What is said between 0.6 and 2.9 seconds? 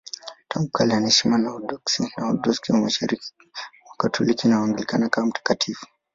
kale anaheshimiwa na Waorthodoksi, Waorthodoksi wa